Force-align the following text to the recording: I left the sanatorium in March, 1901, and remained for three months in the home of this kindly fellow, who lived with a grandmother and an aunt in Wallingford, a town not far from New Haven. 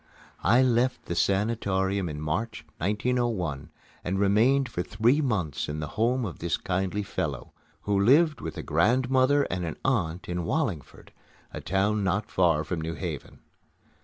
I 0.43 0.63
left 0.63 1.05
the 1.05 1.13
sanatorium 1.13 2.09
in 2.09 2.19
March, 2.19 2.65
1901, 2.79 3.69
and 4.03 4.17
remained 4.17 4.67
for 4.67 4.81
three 4.81 5.21
months 5.21 5.69
in 5.69 5.79
the 5.79 5.89
home 5.89 6.25
of 6.25 6.39
this 6.39 6.57
kindly 6.57 7.03
fellow, 7.03 7.53
who 7.81 7.99
lived 8.03 8.41
with 8.41 8.57
a 8.57 8.63
grandmother 8.63 9.43
and 9.51 9.63
an 9.63 9.77
aunt 9.85 10.27
in 10.27 10.43
Wallingford, 10.43 11.11
a 11.53 11.61
town 11.61 12.03
not 12.03 12.31
far 12.31 12.63
from 12.63 12.81
New 12.81 12.95
Haven. 12.95 13.41